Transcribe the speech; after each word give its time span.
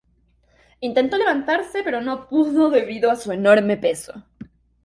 Intentó 0.79 1.15
levantarse, 1.17 1.83
pero 1.83 2.01
no 2.01 2.27
pudo, 2.27 2.71
debido 2.71 3.11
a 3.11 3.15
su 3.15 3.31
enorme 3.33 3.77
peso. 3.77 4.23